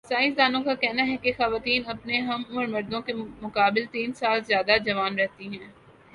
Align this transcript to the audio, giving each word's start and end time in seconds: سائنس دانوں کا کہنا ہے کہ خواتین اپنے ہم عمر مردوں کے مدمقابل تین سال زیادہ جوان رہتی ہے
سائنس 0.05 0.37
دانوں 0.37 0.61
کا 0.63 0.73
کہنا 0.75 1.05
ہے 1.07 1.17
کہ 1.17 1.31
خواتین 1.33 1.83
اپنے 1.87 2.19
ہم 2.21 2.43
عمر 2.49 2.67
مردوں 2.67 3.01
کے 3.01 3.13
مدمقابل 3.13 3.85
تین 3.91 4.13
سال 4.15 4.39
زیادہ 4.43 4.77
جوان 4.85 5.19
رہتی 5.19 5.47
ہے 5.51 5.65